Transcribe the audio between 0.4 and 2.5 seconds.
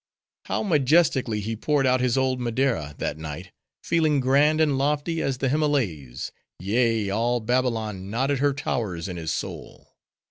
How majestically he poured out his old